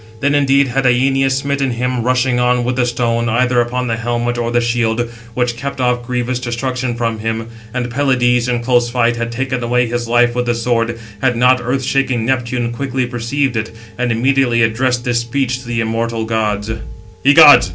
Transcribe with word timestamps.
Then 0.19 0.33
indeed 0.33 0.69
had 0.69 0.85
Æneas 0.85 1.33
smitten 1.33 1.69
him, 1.69 2.01
rushing 2.01 2.39
on, 2.39 2.63
with 2.63 2.75
the 2.75 2.87
stone, 2.87 3.29
either 3.29 3.61
upon 3.61 3.85
the 3.85 3.97
helmet 3.97 4.35
or 4.35 4.49
the 4.49 4.59
shield, 4.59 5.07
which 5.35 5.55
kept 5.55 5.79
off 5.79 6.01
grievous 6.07 6.39
destruction 6.39 6.95
from 6.95 7.19
him; 7.19 7.49
and 7.71 7.91
Pelides, 7.91 8.49
in 8.49 8.63
close 8.63 8.89
fight, 8.89 9.15
had 9.15 9.31
taken 9.31 9.63
away 9.63 9.85
his 9.85 10.07
life 10.07 10.33
with 10.33 10.47
the 10.47 10.55
sword, 10.55 10.97
had 11.21 11.35
not 11.37 11.61
earth 11.61 11.83
shaking 11.83 12.25
Neptune 12.25 12.71
quickly 12.71 13.05
perceived 13.05 13.55
it, 13.55 13.73
and 13.95 14.11
immediately 14.11 14.63
addressed 14.63 15.03
this 15.05 15.19
speech 15.19 15.59
to 15.61 15.67
the 15.67 15.81
immortal 15.81 16.25
gods: 16.25 16.65
Footnote 16.67 16.81
659: 17.21 17.21
(return) 17.21 17.21
See 17.23 17.41
on 17.41 17.61
ver. 17.61 17.67